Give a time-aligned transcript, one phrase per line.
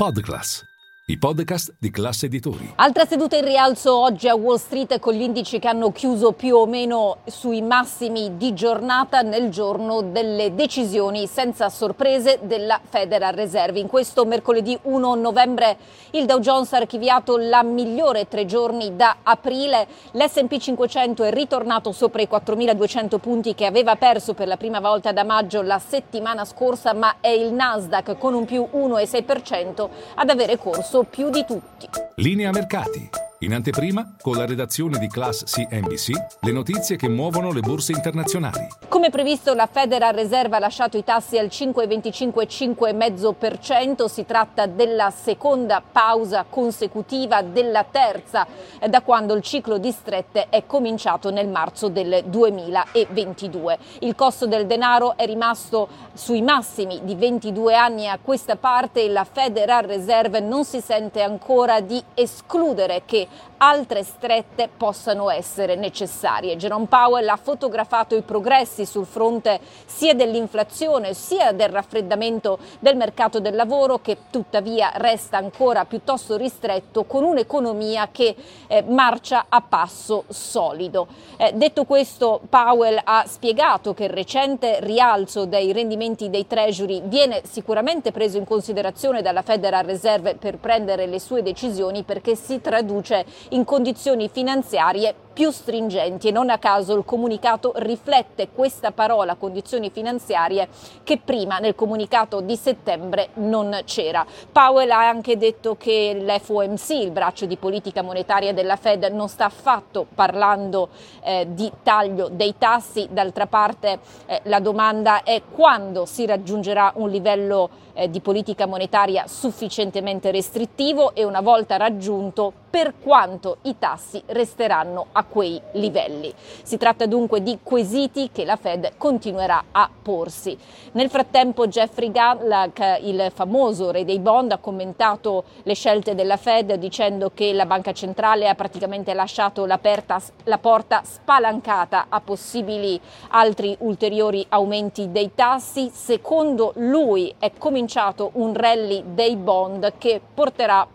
[0.00, 0.64] Podcast.
[1.10, 2.72] I podcast di classe editori.
[2.76, 6.54] Altra seduta in rialzo oggi a Wall Street con gli indici che hanno chiuso più
[6.54, 13.80] o meno sui massimi di giornata nel giorno delle decisioni senza sorprese della Federal Reserve.
[13.80, 15.78] In questo mercoledì 1 novembre
[16.10, 19.88] il Dow Jones ha archiviato la migliore tre giorni da aprile.
[20.12, 25.10] L'S&P 500 è ritornato sopra i 4.200 punti che aveva perso per la prima volta
[25.10, 30.56] da maggio la settimana scorsa, ma è il Nasdaq con un più 1,6% ad avere
[30.56, 31.88] corso più di tutti.
[32.16, 33.29] Linea mercati.
[33.42, 38.68] In anteprima, con la redazione di Class CNBC, le notizie che muovono le borse internazionali.
[38.86, 44.04] Come previsto, la Federal Reserve ha lasciato i tassi al 5,25-5,5%.
[44.04, 48.46] Si tratta della seconda pausa consecutiva, della terza
[48.86, 53.78] da quando il ciclo di strette è cominciato nel marzo del 2022.
[54.00, 59.08] Il costo del denaro è rimasto sui massimi di 22 anni a questa parte e
[59.08, 66.56] la Federal Reserve non si sente ancora di escludere che altre strette possano essere necessarie.
[66.56, 73.40] Jerome Powell ha fotografato i progressi sul fronte sia dell'inflazione sia del raffreddamento del mercato
[73.40, 78.34] del lavoro che tuttavia resta ancora piuttosto ristretto con un'economia che
[78.66, 81.06] eh, marcia a passo solido.
[81.36, 87.42] Eh, detto questo, Powell ha spiegato che il recente rialzo dei rendimenti dei treasury viene
[87.44, 93.19] sicuramente preso in considerazione dalla Federal Reserve per prendere le sue decisioni perché si traduce
[93.50, 99.88] in condizioni finanziarie più stringenti e non a caso il comunicato riflette questa parola condizioni
[99.88, 100.68] finanziarie
[101.02, 104.26] che prima nel comunicato di settembre non c'era.
[104.52, 109.46] Powell ha anche detto che l'FOMC, il braccio di politica monetaria della Fed, non sta
[109.46, 110.90] affatto parlando
[111.22, 117.08] eh, di taglio dei tassi, d'altra parte eh, la domanda è quando si raggiungerà un
[117.08, 124.22] livello eh, di politica monetaria sufficientemente restrittivo e una volta raggiunto per quanto i tassi
[124.26, 126.34] resteranno a quei livelli.
[126.62, 130.58] Si tratta dunque di quesiti che la Fed continuerà a porsi.
[130.92, 136.74] Nel frattempo Jeffrey Gallagher, il famoso re dei bond, ha commentato le scelte della Fed
[136.74, 144.44] dicendo che la banca centrale ha praticamente lasciato la porta spalancata a possibili altri ulteriori
[144.48, 145.90] aumenti dei tassi.
[145.92, 150.86] Secondo lui è cominciato un rally dei bond che porterà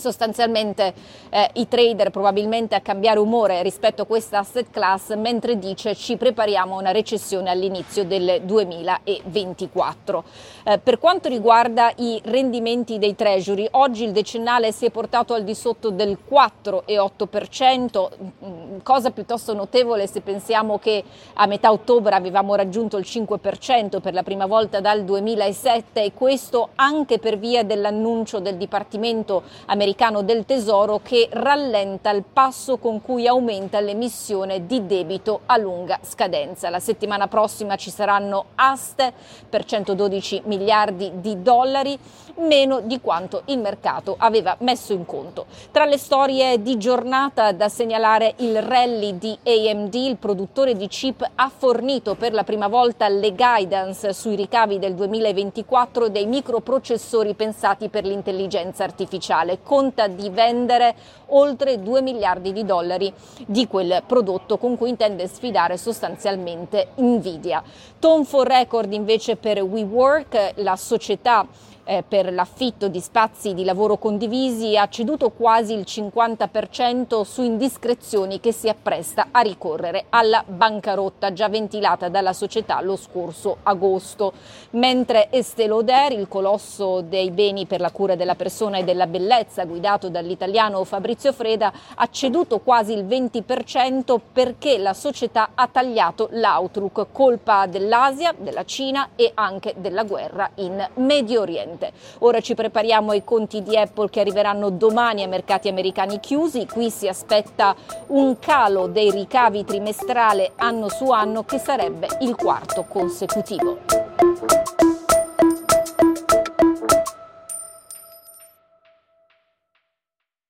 [0.00, 0.92] sostanzialmente
[1.28, 6.16] eh, i trader probabilmente a cambiare umore rispetto a questa asset class, mentre dice ci
[6.16, 10.24] prepariamo a una recessione all'inizio del 2024.
[10.64, 15.44] Eh, per quanto riguarda i rendimenti dei treasury, oggi il decennale si è portato al
[15.44, 18.10] di sotto del 4,8%,
[18.44, 24.14] mm, cosa piuttosto notevole se pensiamo che a metà ottobre avevamo raggiunto il 5% per
[24.14, 30.22] la prima volta dal 2007 e questo anche per via dell'annuncio del Dipartimento americano americano
[30.22, 36.70] del Tesoro che rallenta il passo con cui aumenta l'emissione di debito a lunga scadenza.
[36.70, 39.12] La settimana prossima ci saranno aste
[39.48, 41.98] per 112 miliardi di dollari,
[42.36, 45.46] meno di quanto il mercato aveva messo in conto.
[45.72, 51.28] Tra le storie di giornata da segnalare il rally di AMD, il produttore di chip
[51.34, 57.88] ha fornito per la prima volta le guidance sui ricavi del 2024 dei microprocessori pensati
[57.88, 59.58] per l'intelligenza artificiale.
[59.62, 60.94] Con conta di vendere
[61.28, 63.10] oltre 2 miliardi di dollari
[63.46, 67.62] di quel prodotto con cui intende sfidare sostanzialmente Nvidia.
[67.98, 71.46] Tom for record invece per WeWork, la società
[71.84, 78.40] eh, per l'affitto di spazi di lavoro condivisi ha ceduto quasi il 50% su indiscrezioni
[78.40, 84.32] che si appresta a ricorrere alla bancarotta già ventilata dalla società lo scorso agosto,
[84.70, 89.64] mentre Estée Lauder, il colosso dei beni per la cura della persona e della bellezza
[89.64, 97.06] guidato dall'italiano Fabrizio Freda, ha ceduto quasi il 20% perché la società ha tagliato l'outlook,
[97.12, 101.92] colpa dell'Asia, della Cina e anche della guerra in Medio Oriente niente.
[102.18, 106.66] Ora ci prepariamo ai conti di Apple che arriveranno domani ai mercati americani chiusi.
[106.66, 107.74] Qui si aspetta
[108.08, 114.29] un calo dei ricavi trimestrale anno su anno che sarebbe il quarto consecutivo.